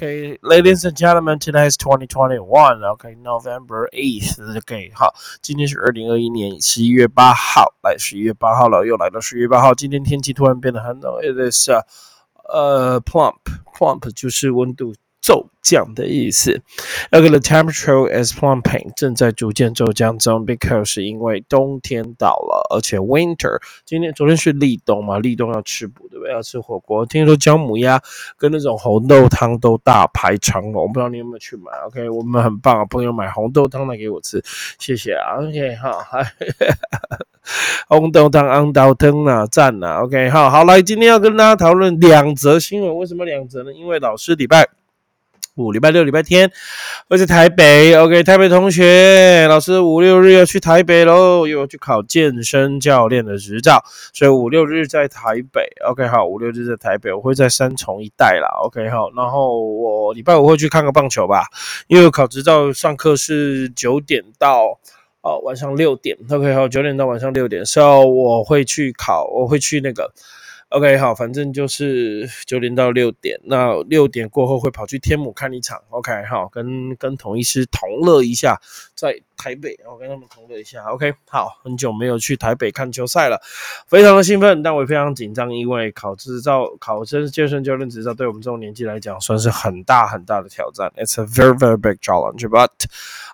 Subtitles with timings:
[0.00, 2.84] Okay, ladies and gentlemen, today is 2021.
[2.84, 4.38] Okay, November 8th.
[4.58, 9.74] Okay，好，今天是二零二一年十一月八号，来十一月八号了，又来到十一月八号。
[9.74, 11.68] 今天天气突然变得很冷，it is
[12.48, 14.94] 呃 plump，plump 就是温度。
[15.20, 16.62] 骤降的意思。
[17.10, 26.17] Okay, the temperature is plumping，正在逐渐骤降中，because 因为冬天到了，而且 winter 今天昨天是立冬嘛，立冬要吃补，的？
[26.30, 27.04] 要吃火锅。
[27.06, 28.00] 听说姜母鸭
[28.36, 34.42] 跟那种红豆汤都大排长龙，不知道你有没有去买？OK，我们很棒啊，朋友买红豆汤来给我吃，
[34.78, 35.36] 谢谢啊。
[35.38, 35.98] OK，好，
[37.88, 40.02] 红豆汤、红豆汤啊，赞啊。
[40.02, 43.72] OK，好好来，今天要跟大家讨论两则新闻，为什么两则呢？
[43.72, 44.77] 因为老师礼拜。
[45.58, 46.50] 五礼拜六、礼拜天
[47.08, 61.44] 会在台北，OK，台北同学，老师五六日要去台北喽，又要去考健身教练的执照，所以五六日在台北，OK，好，五六日在台北，我会在三重一带啦，OK，好，然后我礼拜五会去看个棒球吧，
[61.88, 64.78] 因为考执照上课是九点到
[65.22, 70.12] 哦晚上六点，OK，好，九点到晚上六点，所以我会去考，我会去那个。
[70.70, 75.82] OK，好，反正就是九点到六点，那六点过后会跑去天母看一场。
[75.88, 78.60] OK，好，跟跟同一师同乐一下，
[78.94, 79.20] 在。
[79.40, 80.82] 台北，我跟他们同乐一下。
[80.86, 83.40] OK，好，很久没有去台北看球赛了，
[83.86, 90.92] 非常的兴奋，但我也非常紧张，因为考执照、考生健身教练执照，对我们这种年纪来讲，算是很大很大的挑战。
[90.96, 92.72] It's a very very big challenge, but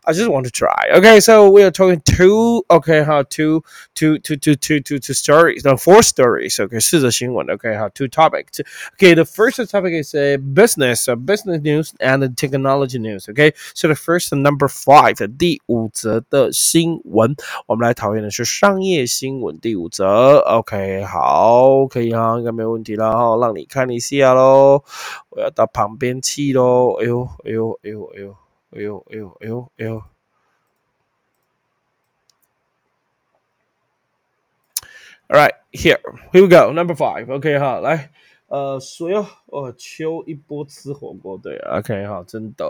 [0.02, 0.94] I just want to try.
[0.94, 2.66] OK, so we are talking two.
[2.68, 3.62] Okay, 哈，two,
[3.94, 5.66] two, two, two, two, two, two stories.
[5.66, 6.56] No, four stories.
[6.56, 7.45] Okay，四则新闻。
[7.47, 8.61] Okay，哈，two topics.
[8.97, 13.29] Okay, the first topic is a business, a business news and technology news.
[13.29, 15.87] Okay, so the first number five，第五。
[15.91, 17.35] 则的新闻，
[17.67, 20.37] 我们来讨论的是商业新闻第五则。
[20.37, 24.81] OK，好，可以哈，应该没问题了哈，让你看一下喽。
[25.29, 26.93] 我要到旁边去喽。
[27.01, 28.35] 哎呦，哎呦，哎呦，哎呦，
[28.71, 30.01] 哎呦，哎呦，哎呦，哎呦。
[35.29, 35.99] All right, here,
[36.33, 36.71] here we go.
[36.71, 37.29] Number five.
[37.29, 38.09] OK，好，来。
[38.47, 39.21] 呃，所要
[39.54, 42.64] 哦，秋一波吃火锅，对，OK 好，真的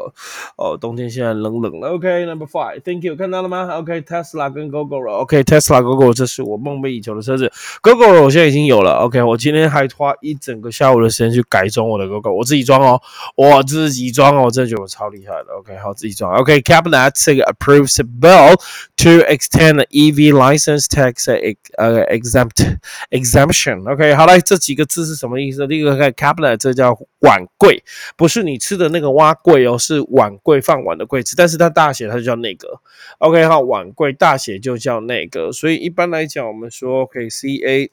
[0.59, 7.51] 哦，冬天现在冷冷了，OK，Number Five，Thank you，看到了吗？OK，Tesla 跟 Google，OK，Tesla Google，这是我梦寐以求的车子
[7.81, 13.01] ，Google 我现在已经有了，OK，我今天还花一整个下午的时间去改装我的 Google，我自己装哦，
[13.35, 18.57] 我自己装哦，我真的觉得我超厉害的，OK，好，自己装，OK，Cabinet 这个 approves bill
[18.99, 21.31] to extend EV license tax
[21.79, 22.77] 呃 exempt
[23.11, 25.67] exemption，OK，好来，这几个字是什么意思？
[25.67, 27.83] 第一个看 cabinet，这叫碗柜，
[28.17, 32.81] 不是你吃的那个蛙柜哦，是碗柜放碗的柜子，但是它大写它就叫那个。
[33.19, 37.91] OK 哈，碗柜大写就叫那个，所以一般来讲，我们说 OK C A，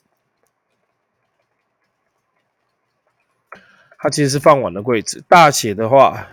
[3.98, 6.28] 它其实是放碗的柜子，大写的话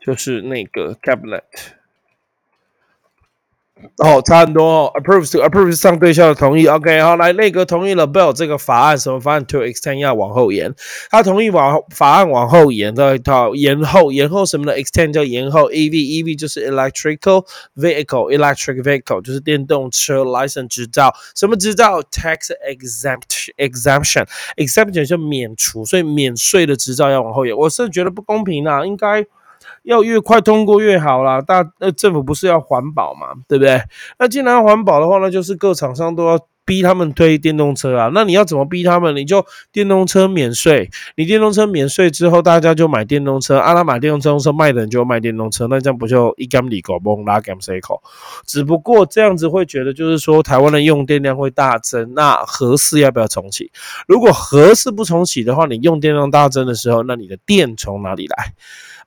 [0.00, 1.79] 就是那个 cabinet。
[3.98, 4.92] 哦，差很多哦。
[4.94, 6.66] Approve to approve 上对象的同意。
[6.66, 10.74] OK，好，来内阁同意了 bill 这个法案，什么法案？To extend 要往后延，
[11.10, 15.70] 他同意往法案往后延的一套延后，延后什么呢？Extend 叫延后。
[15.70, 17.46] EV，EV 就是 electrical
[17.76, 27.56] vehicle，electric vehicle 就是电动车 license 执照，什么执照？Tax exempt exemption，exemption 就免除，所以免税的执照要往后延。
[27.56, 29.26] 我是觉得不公平啊，应该。
[29.82, 33.82] 要越快通过越好啦，大呃政府不是要环保嘛，对不对？
[34.18, 38.10] 那既然环保的话，那就是各厂商都要逼他们推电动车啊。
[38.14, 39.16] 那你要怎么逼他们？
[39.16, 48.00] 你就电动车免税，你电动车免税之后，大家就买电动车，阿拉买电动车卖的人就卖电动车，那这样不就一干里狗崩拉干 C 口？
[48.46, 53.72] 只不过这样子会觉得，就是说台湾的用电量会大增，那合适要不要重启？
[54.06, 58.54] 如果合适不重启的话，你用电量大增的时候，那你的电从哪里来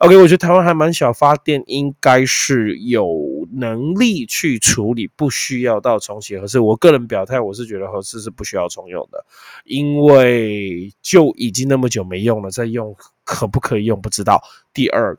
[0.03, 6.59] ？OK，我觉得台湾还蛮小，发电应该是有能力去处理，不需要到重启核四。
[6.59, 9.25] 我个人表态，我是觉得核适是不需要重用的，
[9.63, 14.43] 因为就已经那么久没用了，再用可不可以用不知道。
[14.73, 15.17] 第二，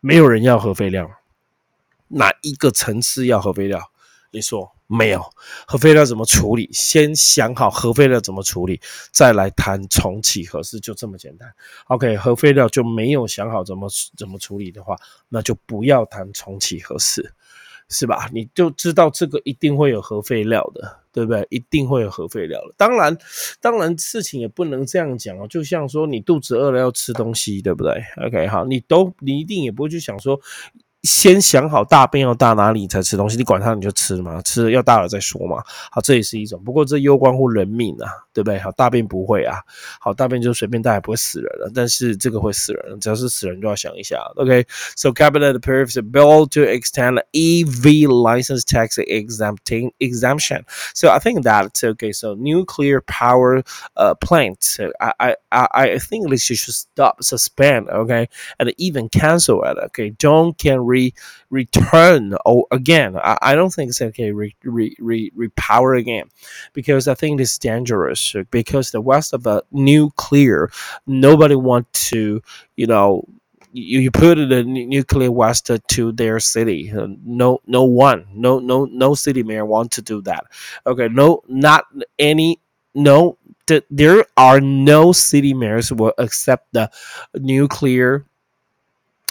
[0.00, 1.10] 没有人要核废料，
[2.08, 3.90] 哪一个层次要核废料？
[4.30, 4.70] 你说？
[4.90, 5.22] 没有
[5.66, 6.66] 核废料怎么处理？
[6.72, 8.80] 先想好核废料怎么处理，
[9.12, 11.46] 再来谈重启核适，就这么简单。
[11.88, 13.86] OK，核废料就没有想好怎么
[14.16, 14.96] 怎么处理的话，
[15.28, 17.34] 那就不要谈重启核适，
[17.90, 18.30] 是吧？
[18.32, 21.46] 你就知道这个一定会有核废料的，对不对？
[21.50, 22.72] 一定会有核废料的。
[22.78, 23.14] 当然，
[23.60, 25.46] 当然事情也不能这样讲哦。
[25.46, 27.92] 就像说你肚子饿了要吃东西，对不对
[28.24, 30.40] ？OK，好，你都你一定也不会去想说。
[31.02, 35.62] 先想好大便要大哪里才吃东西，你管它你就吃嘛，吃要大了再说嘛。
[35.92, 38.58] 好，这也是一种，不过这攸关乎人命啊，对不对？
[38.58, 39.58] 好，大便不会啊，
[40.00, 44.18] 好，大便就随便大也不会死人了，但是这个会死人，只要是死人就要想一下。
[44.36, 50.64] OK，so cabinet approves a bill to extend EV license tax exempting exemption.
[50.94, 52.12] So I think that's okay.
[52.12, 53.62] So nuclear power
[53.94, 58.28] uh plants, I I I I think they should stop, suspend, OK,
[58.58, 59.78] and even cancel it.
[59.78, 61.14] OK, don't can re
[61.50, 63.16] return or again.
[63.16, 66.26] I, I don't think it's okay re, re, re, repower again
[66.72, 70.70] because I think it's dangerous because the west of the nuclear,
[71.06, 72.42] nobody want to,
[72.76, 73.24] you know,
[73.72, 76.90] you, you put the nuclear waste to their city.
[77.24, 80.44] No, no one, no, no, no city mayor want to do that.
[80.86, 81.84] Okay, no, not
[82.18, 82.60] any,
[82.94, 83.36] no.
[83.90, 86.90] There are no city mayors will accept the
[87.34, 88.24] nuclear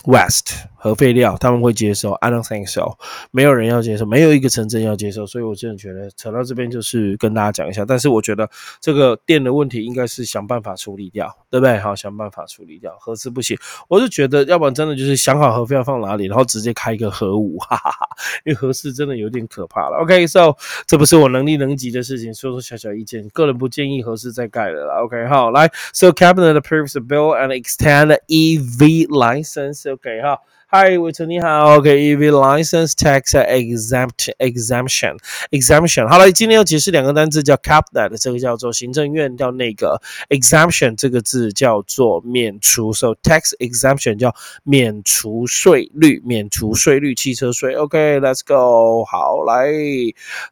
[0.06, 0.56] West
[0.88, 2.98] 核废料他们会接受，I don't think so，
[3.32, 8.50] 没有人要接受，没有一个城镇要接受，所以我真的觉得扯到这边就是跟大家讲一下，但是我觉得
[8.80, 11.78] 这个电的问题应该是想办法处理掉，对不对？
[11.80, 13.58] 好，想办法处理掉，核四不行，
[13.90, 18.08] 我是觉得要不然真的就是想好核废料放哪里，然后直接开一个核武， 哈哈哈，
[18.46, 19.98] 因为核四真的有点可怕了。
[19.98, 20.56] OK，so
[20.86, 25.04] 这不是我能力能及的事情，说说小小意见，个人不建议核四再盖了啦。
[25.04, 29.92] OK，好，来，so cabinet approves the bill and extend EV license。
[29.92, 30.38] OK，哈。
[30.77, 31.77] Hi，伟成你好。
[31.77, 35.19] OK，EV license tax exempt exemption
[35.51, 36.09] exemption。
[36.09, 40.01] 好了，今天要解释两个单词，叫 cabinet，这个叫做行政院叫那个
[40.31, 47.75] exemption 这个字叫做免除，so tax exemption 叫免除税率，免除税率，汽车税。
[47.75, 49.05] OK，let's go。
[49.05, 49.67] 好，来，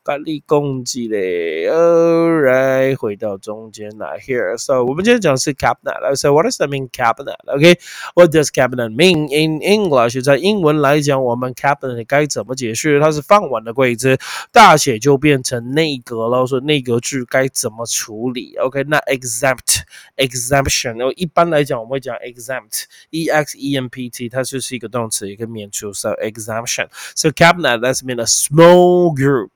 [0.05, 1.67] 干力攻击嘞。
[1.71, 4.19] Alright，回到中间来。
[4.19, 10.04] Here，so 我们今天讲的是 cabinet。So what does that mean cabinet？OK，what does cabinet mean in English？
[10.05, 13.01] 而且在英文来讲，我们 cabinet 该怎么解释？
[13.01, 14.19] 它是放碗的柜子，
[14.53, 16.47] 大写就变成内阁了。
[16.47, 18.57] 说内阁制该怎么处理？
[18.57, 19.83] OK，那 exempt
[20.17, 29.51] exemption，然后一般来讲我们会讲 exempt，e x e m p t，它就是一个动词，一个免除，so exemption。So cabinet that's mean a small group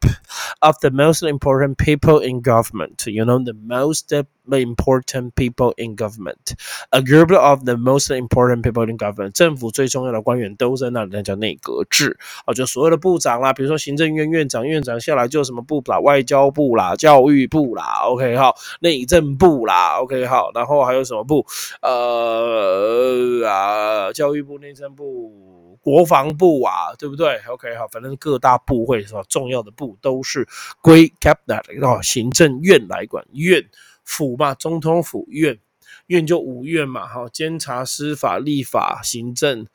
[0.61, 3.11] of the most important people in government.
[3.11, 4.09] You know the most
[4.50, 6.56] The important people in government.
[6.90, 9.34] A group of the most important people in government.
[9.34, 12.18] 政府最重要的官员都在那里，那叫内阁制。
[12.46, 21.46] 啊，就所有的部长啦，比如说行政院院长，院长下来就什么部啦，外交部啦，教育部啦，OK 好，内政部啦，OK 好，然后还有什么部？
[21.84, 30.48] 呃啊，教育部、内政部、国防部啊，对不对？OK 好，反正各大部会是吧，重要的部都是
[30.82, 33.64] 归 cabinet，行政院来管院。
[34.10, 35.60] 府嘛，中通府院，
[36.08, 39.68] 院就五院嘛，哈，监察、司法、立法、行政，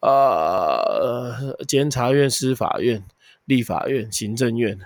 [0.00, 3.04] 呃，监察院、司法院、
[3.44, 4.78] 立法院、行政院。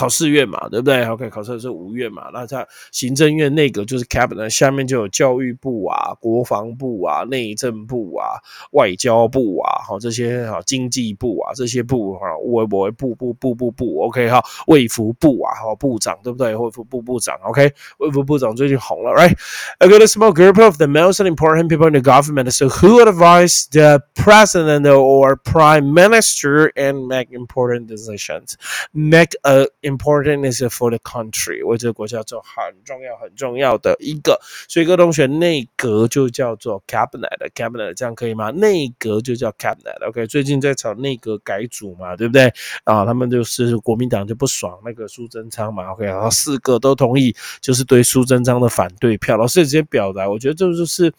[0.00, 1.02] 考试院嘛，对不对？
[1.06, 2.28] OK，考试是五院嘛。
[2.30, 8.36] 那在行政院内阁就是 cabinet，下面就有教育部啊、国防部啊、内政部啊、
[8.72, 16.54] 外交部啊，好这些哈，经济部啊这些部哈，微博部部部部部 OK 哈，卫福部啊，好部长对不对？
[16.54, 22.50] 卫福部部长 OK，卫福部长最近红了，right？A good small group of the most important people in the government.
[22.50, 28.56] So who advise the president or prime minister and make important decisions?
[28.92, 38.51] Make a Important is for the country，为这个国家做很重要、很重要的一个，所以各位同学，内阁就叫做 cabinet，cabinet 这样可以吗？
[38.51, 40.25] 内阁就叫 cabinet，OK。
[40.27, 42.51] 最近在炒内阁改组嘛，对不对？
[42.85, 51.13] 啊，他们就是国民党就不爽那个苏贞昌嘛，OK，然后四个都同意，就是对苏贞昌的反对票，老师直接表达，我觉得这就是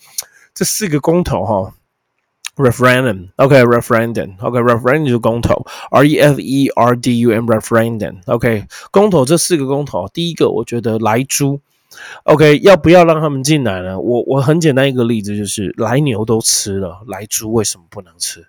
[0.54, 1.74] 这四个公投哈。
[2.56, 11.60] referendum，OK，referendum，OK，referendum 就是公投，R E F E R D U M，referendum，OK，公投这四个公投，第一个我觉得来猪
[12.24, 13.98] ，OK，要不要让他们进来呢？
[13.98, 18.46] 我我很简单一个例子就是来牛都吃了，来猪为什么不能吃？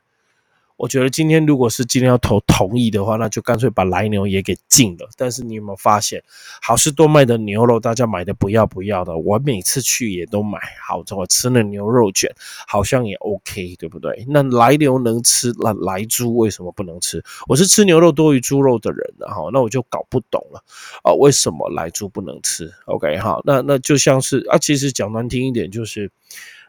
[0.75, 5.07] 我觉得今天如果是今天要投同意的话，那就干脆把来牛也给禁了。
[5.15, 6.21] 但是你有没有发现，
[6.61, 9.17] 好事多卖的牛肉，大家买的不要不要的。
[9.17, 12.33] 我每次去也都买，好，我吃了牛肉卷，
[12.67, 14.25] 好像也 OK，对不对？
[14.27, 17.23] 那来牛能吃，那来猪为什么不能吃？
[17.47, 20.63] 我是吃牛肉多于猪肉的人，哈，那我就搞不懂了
[21.03, 26.11] 啊，为什么来猪不能吃？OK，好，那那就像是啊，其实讲难听一点，就是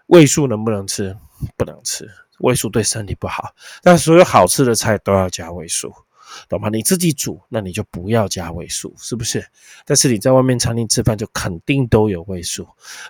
[0.07, 1.17] 味素能不能吃？
[1.57, 2.09] 不能吃。
[2.41, 5.93] 味素对身体不好，但所有好吃的菜都要加味素，
[6.49, 6.69] 懂吗？
[6.69, 9.47] 你自己煮，那你就不要加味素，是不是？
[9.85, 12.67] 但是你在外面餐厅吃饭，就肯定都有味素，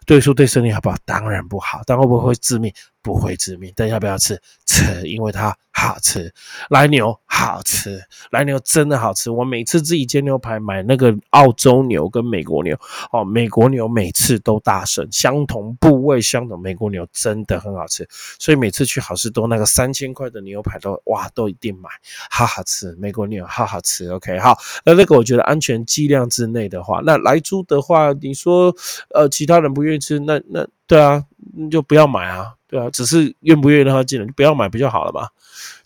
[0.07, 0.97] 对素对身体好不好？
[1.04, 2.73] 当然不好，但会不会致命？
[3.00, 4.40] 不会致命，但要不要吃？
[4.66, 6.33] 吃，因为它好吃。
[6.71, 8.00] 来牛好吃，
[8.31, 9.28] 来牛真的好吃。
[9.28, 12.78] 我每次自己煎牛排，买那个澳洲牛跟美国牛，
[13.11, 18.09] 哦，美国牛每次都大胜，相同部位相同，美国牛真的很好吃。
[18.38, 21.90] 所以每次去好事多那个三千块的牛排都哇都一定买，
[22.31, 22.95] 好好吃。
[22.99, 24.09] 美国牛好好吃。
[24.11, 28.73] OK，好，那那个我觉得安全剂量之内的话，那来猪的话，你说
[29.11, 31.25] 呃其他人不愿意吃，那那对啊，
[31.57, 32.54] 你就不要买啊。
[32.75, 35.28] 对啊，只是愿不愿意让他进来，不要买不就好了嘛，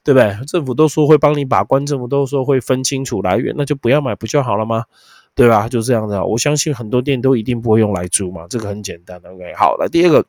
[0.03, 0.35] 对不对？
[0.47, 4.85] 政府都说会帮你把关，政府都说会分清楚来源，那就不要买不就好了吗？
[5.35, 5.69] 对吧？
[5.69, 9.19] 就这样子啊，我相信很多店都一定不会用来租嘛，这个很简单。
[9.19, 10.25] OK，好了，第二个。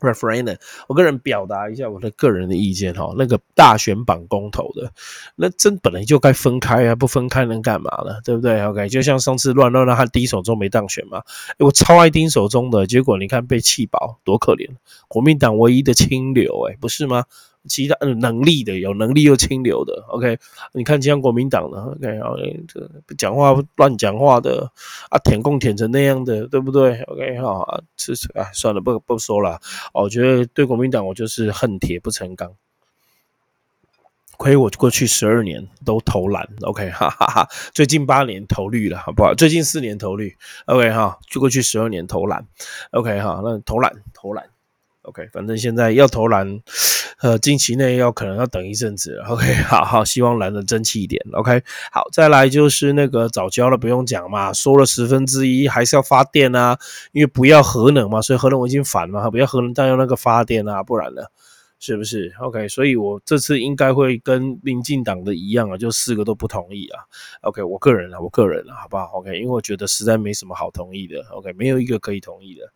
[0.00, 0.56] referendum，
[0.88, 4.90] 我个人表达一下我的个人的意见哈，那个大选绑公投的，
[5.36, 8.20] 那真本来就该分开啊，不分开能干嘛呢？
[8.24, 11.22] 对不对？OK，就像上次乱乱乱他第一手中没当选嘛，
[11.58, 14.68] 我超爱丁守中的，结果你看被气饱，多可怜，
[15.08, 17.24] 国民党唯一的清流，诶，不是吗？
[17.68, 20.38] 其他能力的，有能力又清流的，OK？
[20.72, 22.20] 你看，像国民党的，OK？
[22.20, 22.36] 好，
[22.68, 24.70] 这讲话乱讲话的
[25.10, 27.38] 啊，舔共舔成那样的，对不对？OK？
[27.38, 29.60] 好，是啊，算了，不不说了。
[29.92, 32.52] 我觉得对国民党，我就是恨铁不成钢。
[34.38, 36.90] 亏我过去十二年都投蓝，OK？
[36.90, 37.48] 哈哈哈。
[37.72, 39.34] 最近八年投绿了，好不好？
[39.34, 40.90] 最近四年投绿，OK？
[40.90, 42.46] 哈，就过去十二年投蓝
[42.90, 43.18] ，OK？
[43.18, 44.46] 哈，那投蓝投蓝
[45.06, 45.28] ，OK？
[45.32, 46.60] 反正现在要投蓝。
[47.22, 56.78] 呃，近期内要可能要等一阵子，OK， 好好，希望蓝的争气一点，OK，好，再来就是那个早交了，不用讲嘛，收了十分之一还是要发电啊，
[57.12, 61.22] 因为不要核能嘛，所以核能我已经反了，不要核能，但要那个发电啊，不然呢，
[61.80, 67.00] 是不是？OK，所以我这次应该会跟民进党的一样啊，就四个都不同意啊
[67.40, 72.70] ，OK，我个人啊，我个人啊，好不好？OK，因为我觉得实在没什么好同意的，OK，没有一个可以同意的。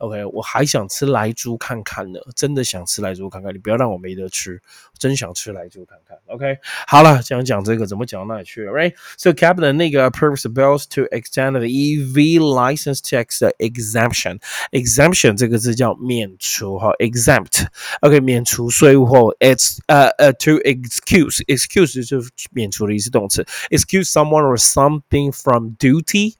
[0.00, 4.60] OK，我还想吃来猪看看呢，真的想吃来猪看看，你不要让我没得吃，
[4.98, 6.18] 真想吃来猪看看。
[6.26, 8.72] OK，好了，讲讲这个怎么讲到哪里去了？
[8.72, 22.06] Right，so cabinet 那个 approves bills to extend the EV license tax exemption，exemption 这个字叫免除哈，exempt，OK，免除税务后，it's 呃呃 to excuse，excuse
[22.06, 26.34] 就是免除的意思动词，excuse someone or something from duty。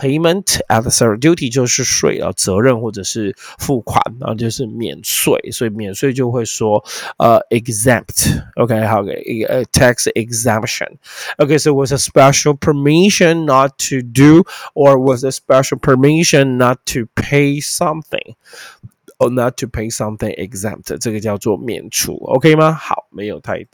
[0.00, 6.84] Payment at the service duty 就是税啊，责任或者是付款，然后就是免税，所以免税就会说
[7.16, 16.58] 呃 exempt，OK，好给一个 tax exemption，OK，so was a special permission not to do or was a special permission
[16.58, 18.34] not to pay something
[19.18, 22.70] or not to pay something exempt，这个叫做免除，OK 吗？
[22.72, 23.66] 好，没有太。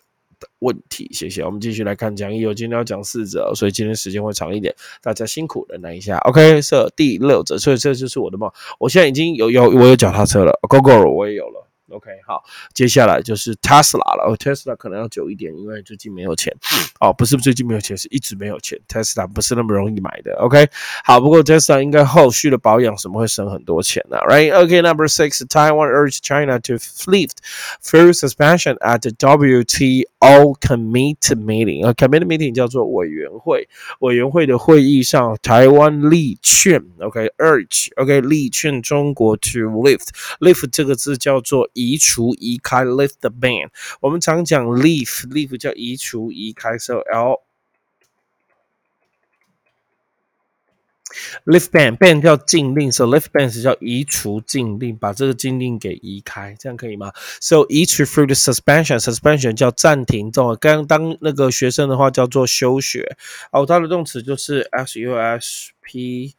[0.60, 1.44] 问题，谢谢。
[1.44, 6.18] 我们继续来看讲义，我今天要讲四则，所以今天时间会长一点，大家辛苦了，等一下。
[6.20, 8.52] OK，是第六则，所以这就是我的梦。
[8.80, 11.67] 我现在已经有有我有脚踏车了，GoGo 我也有了。
[11.90, 14.26] OK，好，接下来就是 Tesla 了。
[14.28, 16.54] 哦，Tesla 可能要久一点，因为最近没有钱。
[17.00, 18.78] 哦，不是最近没有钱，是一直没有钱。
[18.90, 20.36] Tesla 不是那么容易买的。
[20.42, 20.68] OK，
[21.06, 26.74] 好，不过 Tesla 应该后续的保养什么会省很多钱呢，Right？OK，Number six，Taiwan urged China to
[27.10, 27.38] lift
[27.82, 31.88] fuel suspension at the WTO committee meeting。
[31.88, 41.70] 啊，committee meeting 叫做委员会，委员会的会议上，台湾力劝，OK，urge，OK，力劝中国 to lift，lift 这个字叫做。
[41.78, 43.70] 移除、移开，lift the ban。
[44.02, 47.42] 我们常讲 leave，leave 叫移除、移开，so L。
[51.46, 63.18] lift ban，ban 叫禁令，so lift ban 是叫移除禁令，把这个禁令给移开，这样可以吗？So 移除 through the suspension，suspension 叫暂停，这种刚当那个学生的话叫做休学。
[63.52, 66.36] 哦，它的动词就是 s u s p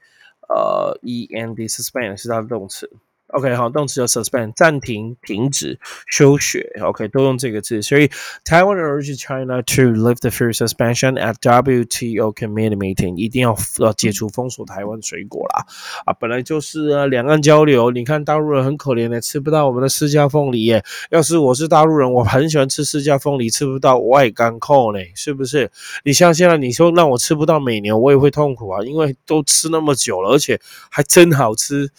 [0.49, 2.91] 呃 e n d，suspend 是它的动词。
[3.29, 5.79] OK，好，动词叫 suspend，暂停、停止、
[6.11, 6.73] 休学。
[6.81, 7.83] OK，都用这个字。
[7.83, 8.09] 所以
[8.43, 15.67] ，Taiwan urges China to lift the fuel suspension at WTO committee meeting，一定要要解除封锁台湾水果啦。
[16.07, 17.91] 啊，本来就是啊，两岸交流。
[17.91, 20.83] 你看大陆人很可怜的，吃不到我们的释迦凤梨耶。
[21.11, 25.71] 要是我是大陆人，我很喜欢吃释迦凤梨，吃不到我也干扣呢，是不是？
[26.03, 30.59] 你像现在你说让我吃不到美牛，我也会痛苦啊，因为都吃那么久了，而且
[30.91, 31.91] 还真好吃。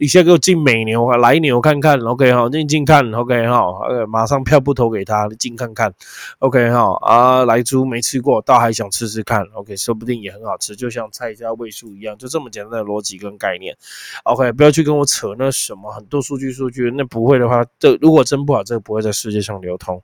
[0.00, 5.92] 你先给我进美牛啊，来牛看看，OK 哈，进进看，OK 哈，呃，马上票不投给他，你进看看
[6.38, 13.76] ，OK 哈，啊，来猪没吃过，倒还想吃吃看，OK，说不定也很好吃，就像菜加味素一样，就这么简单的逻辑跟概念
[14.22, 20.00] ，OK，不要去跟我扯那什么很多数据数据，那不会的话，这如果真不好，这个不会在世界上流通。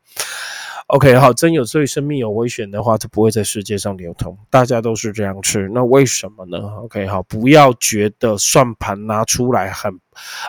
[0.89, 4.37] OK，好，真有对生命有危险的话，它不会在世界上流通。
[4.51, 9.99] 大家都是这样吃，那为什么呢？OK，好，不要觉得算盘拿出来很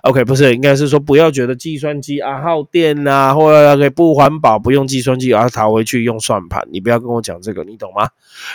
[0.04, 6.68] OK，不是，应该是说不要觉得计算机啊耗电呐，或者可以不环保，不用计算机而逃回去用算盘。
[6.72, 8.08] 你不要跟我讲这个，你懂吗？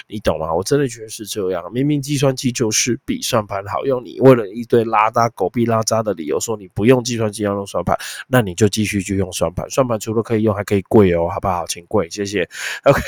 [0.08, 0.52] 你懂吗？
[0.54, 1.62] 我真的觉得是这样。
[1.72, 7.96] 明明计算机就是比算盘好用，你为了一堆拉渣狗屁拉渣的理由说你不用计算机要用算盘，
[8.28, 9.68] 那你就继续去用算盘。
[9.70, 11.66] 算盘除了可以用，还可以贵哦，好不好？
[11.66, 12.48] 请贵，谢谢。
[12.84, 13.00] OK，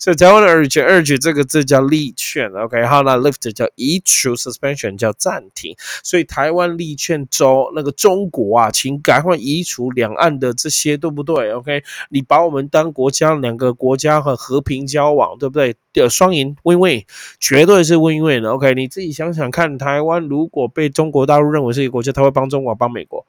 [0.00, 2.50] 所以台湾的 urge 这个字叫力劝。
[2.52, 5.74] OK，好，那 lift 叫移除，suspension 叫暂停。
[6.02, 15.76] 所以台湾力劝中那个中国啊，请赶快移除两岸的这些，对不对？OK，你把我们当国家，两个国家和和平交往，对不对？
[15.92, 17.04] 的双赢，win-win，
[17.40, 18.50] 绝对是 win-win 的。
[18.50, 23.26] OK，你自己想想看，台湾如果被中国大陆认为是一个国家，他会帮中国，帮美国。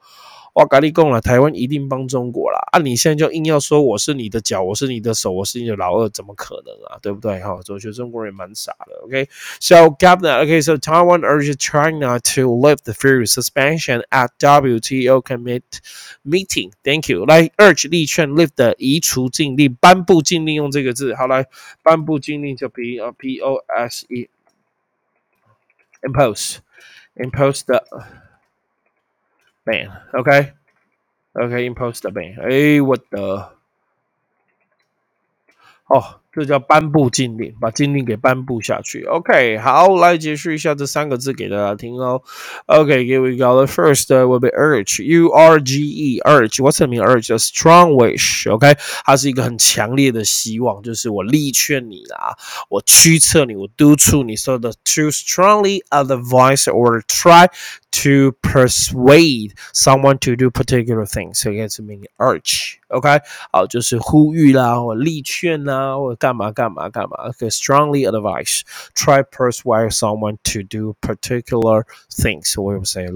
[0.58, 2.58] 哇，咖喱贡了，台湾一定帮中国啦！
[2.72, 6.98] 啊，你现在就硬要说我是你的脚，我是你的手，我是你的老二，怎么可能啊？
[7.00, 7.38] 对不对？
[7.38, 8.96] 哈，我觉得中国人蛮傻的。
[9.04, 10.42] OK，so cabinet。
[10.42, 15.62] OK，so Taiwan urges China to lift the fuel suspension at WTO commit
[16.24, 16.72] meeting.
[16.82, 17.24] Thank you。
[17.24, 21.14] 来，urge 力劝 lift 的移除禁令，颁布禁令用这个字。
[21.14, 21.46] 好，来
[21.84, 24.28] 颁布禁令就 P 呃 P O S E
[26.02, 26.56] impose
[27.14, 27.80] impose the
[29.68, 29.90] ban.
[30.14, 30.52] Okay.
[31.36, 32.34] Okay, impose the ban.
[32.40, 33.52] 哎，我的，
[35.88, 36.20] 哦。
[36.30, 39.02] 这叫颁布禁令，把禁令给颁布下去。
[39.04, 42.22] OK，好，来解释一下这三个字给大家听哦。
[42.66, 43.56] OK，here we go.
[43.56, 45.02] The first will be urge.
[45.02, 46.56] U R G E urge.
[46.60, 47.02] What's the mean?
[47.02, 48.48] Urge a strong wish.
[48.48, 52.36] OK，它是一个很强烈的希望，就是我力劝你啦，
[52.68, 54.36] 我驱策你，我督促你。
[54.36, 57.48] So the to strongly advise or try
[57.90, 61.40] to persuade someone to do particular things.
[61.40, 62.74] So it's mean urge.
[62.88, 63.20] OK，
[63.50, 67.29] 好，就是呼吁啦，或力劝啦，或 干嘛干嘛干嘛。
[67.29, 68.61] OK, strongly advise,
[68.95, 72.55] try persuade someone to do particular things.
[72.55, 73.07] We will say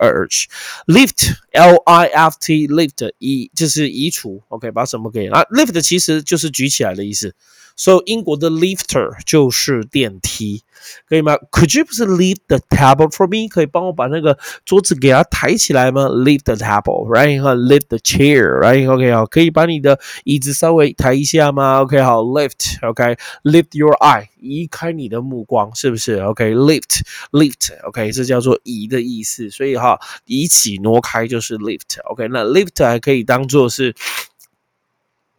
[0.00, 0.48] urge.
[0.86, 4.42] Lift, L-I-F-T, lift 移就是移除。
[4.48, 5.44] OK，把什么给啊？
[5.50, 7.34] Lift 其实就是举起来的意思。
[7.78, 10.62] 所以英国的 lifter 就是电梯，
[11.07, 13.47] 可以吗？Could you please lift the table for me？
[13.47, 17.39] 可以帮我把那个桌子给它抬起来吗？Lift the table，right？
[17.39, 33.93] 和 lift the chair，right？OK 好，可以把你的椅子稍微抬一下吗？OK 好，lift，OK，lift your eye，移开你的目光，是不是？OK，lift，lift，OK，这叫做移的意思，所以哈，移起挪开就是 lift，OK，那 lift 还可以当做是。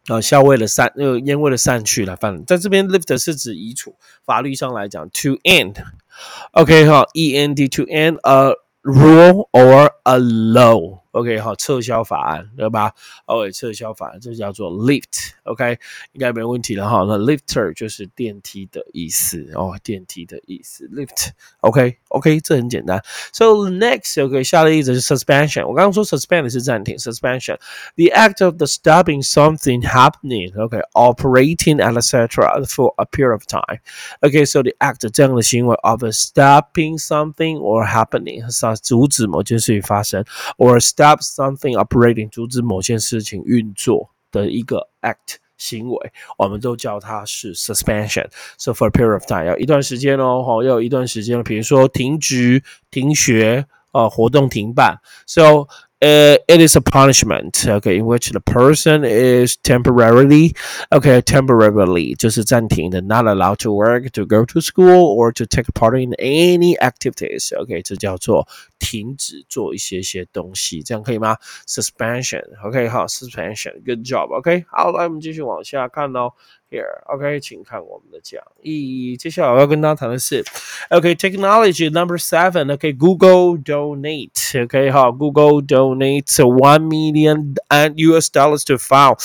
[0.07, 2.15] 啊，消味的散，那个烟味的散去了。
[2.15, 3.95] 反正在这边，lift 是指移除。
[4.25, 11.02] 法律上来讲，to end，OK 哈，e n d to end a rule or a law。
[11.12, 12.92] OK，好，撤销法案，对吧？
[13.26, 15.78] OK，撤销法案，这叫做 lift，OK，
[16.12, 17.04] 应该没问题了哈。
[17.08, 23.02] 那 lifter 就是电梯的意思哦，电梯的意思，lift，OK，OK，这很简单。
[23.32, 25.66] So next，OK，下一个是 suspension。
[25.66, 32.64] 我刚刚说 suspend 是暂停，suspension，the act of the stopping something happening，OK，operating etc.
[32.66, 40.22] for a period of time。OK，so the act 这样的行为 of stopping something or happening，是阻止某件事情发生，
[40.58, 48.27] or stop stop something operating，阻止某件事情运作的一个 act 行为，我们都叫它是 suspension。
[48.57, 54.97] So for a period of time，要一段时间哦，哈，要有一段时间，比如说停职、停学，呃，活动停办。
[55.27, 55.67] So
[56.02, 60.54] it is a punishment, okay, in which the person is temporarily,
[60.92, 65.98] okay, temporarily 就是暂停的 not allowed to work, to go to school, or to take part
[66.00, 67.52] in any activities.
[67.58, 68.46] OK，这叫做
[68.78, 71.36] 停止做一些些东西，这样可以吗？
[71.66, 72.44] Suspension.
[72.64, 73.72] OK，好，suspension.
[73.84, 74.32] Good job.
[74.38, 76.30] OK，好，来我们继续往下看哦。
[76.73, 79.15] Here，OK，请看我们的讲义。
[79.15, 80.43] 接下来我要跟大家谈的是
[80.89, 89.19] ，OK，technology number seven，OK，Google donate，OK，好，Google donates one million and US dollars to fund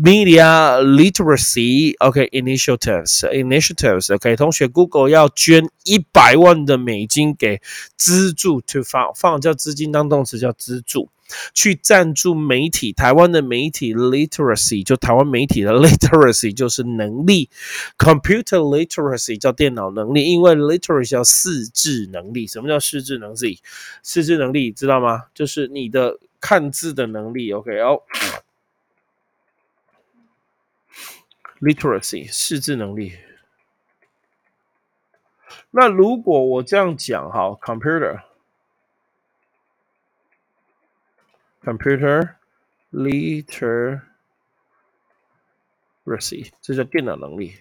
[0.00, 7.60] media literacy OK initiatives initiatives，OK，同学，Google 要捐一百万的美金给
[7.96, 11.08] 资助 to fund，fund 叫资金当动词叫资助。
[11.54, 17.48] 去赞助媒体，台湾的媒体 literacy 就台湾媒体的 literacy 就是能力
[17.98, 22.46] ，computer literacy 叫电脑能力，因为 literacy 叫识字能力。
[22.46, 23.58] 什么叫识字能力？
[24.02, 25.24] 识字能力知道吗？
[25.34, 27.52] 就是你的看字的能力。
[27.52, 28.02] OK 哦
[31.60, 33.12] ，literacy 识字能力。
[35.70, 38.20] 那如果我这样讲，哈，computer。
[41.64, 42.34] Computer
[42.92, 44.00] literacy，
[46.60, 47.54] 这叫电脑能力。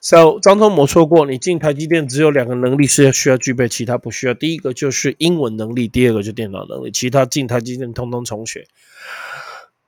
[0.00, 4.34] So 张忠谋说过，你进台积电只有两个能力是要需要具备，其他不需要。
[4.34, 8.68] 第一个就是英文能力，第二个就电脑能力，其他进台积电通通重学。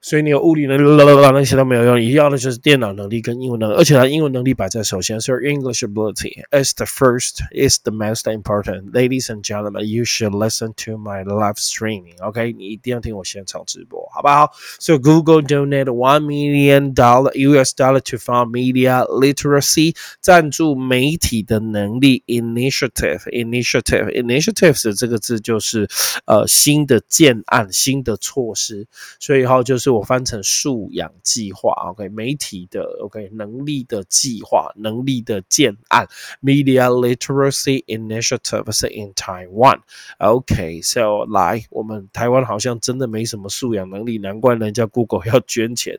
[0.07, 8.91] 所以你有物理能力，那些都没有用，你要的就是电脑能力跟英文能力，而且它英文能力摆在首先，所以 English ability is the first, is the most important.
[8.91, 12.21] Ladies and gentlemen, you should listen to my live streaming.
[12.21, 14.51] OK，你一定要听我现场直播，好不好？
[14.77, 25.87] So Google donate one million dollar US dollar to fund media literacy，赞助媒体的能力 initiative, initiative, initiatives 这个字就是
[26.25, 28.85] 呃新的建案、新的措施，
[29.21, 29.93] 所以哈就是。
[29.98, 36.06] 我翻成素养计划，OK，媒体的 OK 能力的计划，能力的建案
[36.40, 45.98] ，Media Literacy Initiative 是 in Taiwan，OK，so 来，我们台湾好像真的没什么素养能力，难怪人家 Google 要捐钱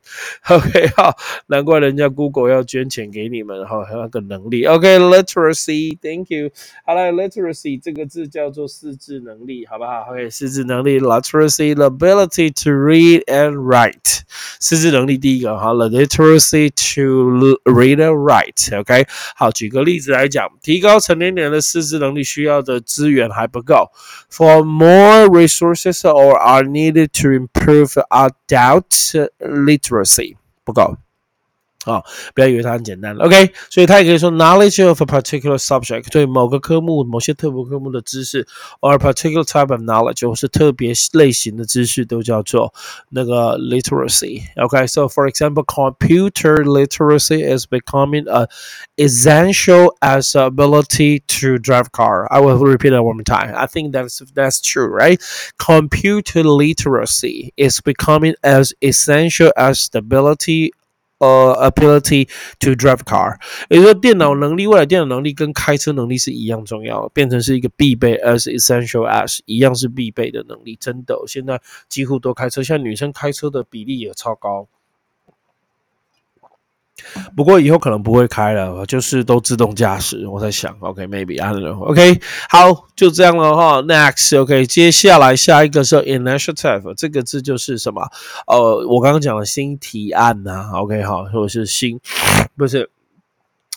[0.49, 6.51] ，OK 好，难怪人家 Google 要捐钱给你们哈，那个能力，OK，Literacy，Thank you，
[6.85, 13.88] 好了，Literacy 这个字叫做识字能力，好不好？OK，识字能力，Literacy，the ability to read and write。
[13.88, 14.20] write，
[14.60, 23.90] 识字能力第一个哈，the literacy to read and write。OK，好，举个例子来讲，提高成年人的识字能力需要的资源还不够。
[24.30, 30.96] For more resources or are needed to improve adult literacy，不够。
[31.88, 32.02] 啊，
[32.34, 33.52] 不要以为它很简单，OK？
[33.68, 38.46] 所以它也可以说 knowledge of a particular subject，对某个科目、某些特别科目的知识，
[38.80, 42.72] or a particular type of knowledge，或是特别类型的知识，都叫做
[43.10, 48.48] 那个 literacy。OK？So for example, computer literacy is becoming a
[48.96, 52.26] essential as ability to drive car.
[52.30, 53.54] I will repeat that one more time.
[53.54, 55.20] I think that's that's true, right?
[55.58, 60.72] Computer literacy is becoming as essential as the ability
[61.19, 62.27] 呃，ability
[62.59, 63.35] to drive car，
[63.69, 70.77] 也就是说，电脑能力，未来电脑能力跟开车能力是一样重要，变成是一个必备，as essential as，一样是必备的能力。
[70.79, 74.67] 真的，现在几乎都开车，像女生开车的比例也超高。
[77.35, 80.27] 不过以后可能不会开了，就是都自动驾驶。
[80.27, 81.79] 我在想，OK，maybe I don't know。
[81.85, 83.81] OK，好，就这样了哈。
[83.81, 88.01] Next，OK，接下来下一个是 initiative，这个字就是什么？
[88.47, 90.71] 呃，我刚刚讲的新提案呐。
[90.73, 91.99] OK，好，或者是新，
[92.57, 92.89] 不是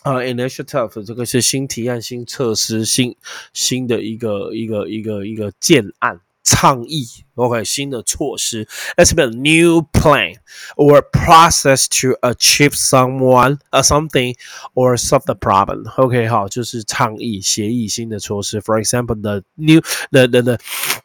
[0.03, 3.17] 啊，initiative 这个是新提案、新措施、新
[3.53, 6.21] 新的一个一个一个一个建案。
[6.44, 10.36] 倡议，OK，新的措施，It's a new plan
[10.76, 14.36] or process to achieve someone, a something
[14.74, 15.92] or solve the problem.
[15.98, 18.62] OK，好，就是倡议、协议、新的措施。
[18.62, 20.58] For example, the new, the the the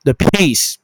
[0.04, 0.76] the peace.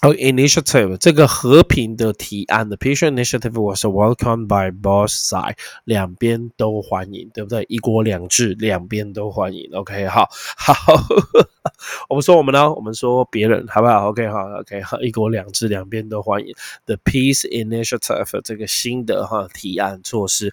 [0.00, 7.66] Oh, initiative 这个和平的提案的 peace initiative was welcomed by both side，两边都欢迎，对不对？
[7.68, 9.68] 一国两制，两边都欢迎。
[9.72, 10.74] OK，好，好，
[12.09, 16.53] 我们说我们呢，我们说别人，好不好？OK，好，OK，好，一国两制，两边都欢迎。
[16.85, 20.51] The peace initiative 这个新的哈提案措施。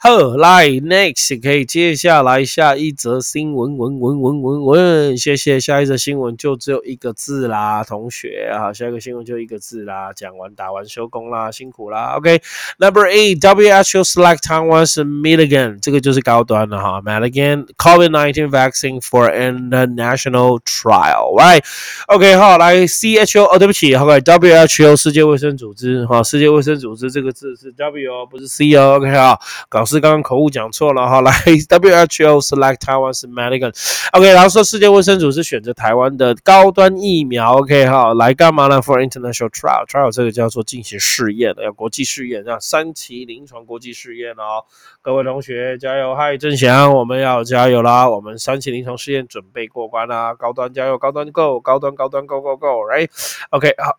[0.00, 5.60] 好，来 next 可以接下来下一则新闻，文文文文文，谢谢。
[5.60, 8.88] 下一则新闻就只有一个字啦，同学，啊，下。
[8.88, 12.14] 一个新闻就一个字啦，讲完打完收工啦，辛苦啦。
[12.16, 29.10] OK，Number eight，WHO select Taiwan's Milligan，这个就是高端的哈，Milligan COVID-19 vaccine for international trial，right？OK，好，来 CHO，哦，对不起，OK，WHO 世界卫生组织哈，世界卫生组织这个字是 W 不是 C 哦，OK
[29.12, 31.32] 哈，搞事刚刚口误讲错了哈，来
[31.68, 44.64] WHO select Taiwan's Milligan，OK，然后说世界卫生组织选择台湾的高端疫苗，OK 哈，来干嘛呢？For international trial, trial 这个叫做进行试验的，要国际试验，要三期临床国际试验哦。
[45.02, 46.14] 各位同学加油！
[46.14, 48.08] 嗨，郑翔，我们要加油啦！
[48.08, 50.34] 我们三期临床试验准备过关啦！
[50.38, 53.98] 高端加油，高端 go，高端高端 go go go，right？OK，好。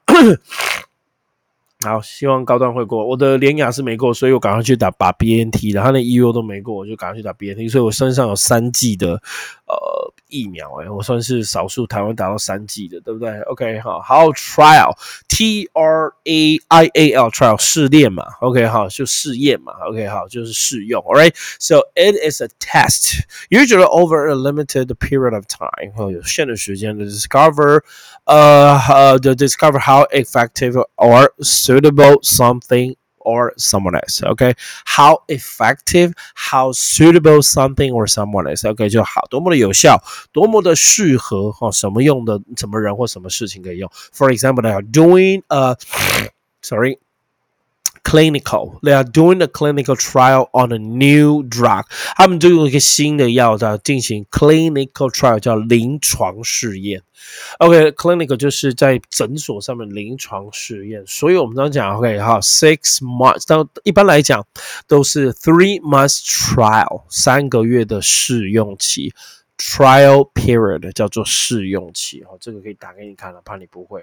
[1.82, 3.08] 好，希望高端会过。
[3.08, 7.69] 我的连雅是没过，所以我赶快去打把 BNT，然后那 EU 都没过，我就赶快去打 BNT。
[7.71, 9.21] 所以我身上有三 G 的
[9.68, 13.40] 呃疫苗，哎，我算是少数台湾打到三剂的，对不对？
[13.42, 24.92] OK，好，好，trial，T R A I A L trial 试炼嘛，OK，好，就试验嘛，OK，好，就是试用，Alright，so it is a test usually over a limited
[24.96, 27.83] period of time，有限的时间的 discover，
[28.24, 34.22] 呃呃，to discover how effective or suitable something or someone else.
[34.22, 34.54] Okay,
[34.85, 38.68] how effective, how suitable something or someone else.
[38.68, 43.90] OK，就好，多么的有效，多么的适合哈，什么用的，什么人或什么事情可以用。
[44.12, 45.76] For example, they are doing a
[46.61, 46.98] sorry
[48.10, 48.80] Clinical.
[48.82, 51.86] They are doing a clinical trial on a new drug.
[52.15, 57.04] 他们就用一个新的药在进行 clinical trial，叫临床试验。
[57.60, 61.06] OK，clinical 就是在诊所上面临床试验。
[61.06, 64.43] 所以我们刚刚讲 OK 哈，six months，但一般来讲
[64.88, 69.13] 都是 three months trial，三个月的试用期。
[69.58, 72.22] trial period 叫做试用期。
[72.22, 74.02] 哦，这个可以打给你看了，怕你不会。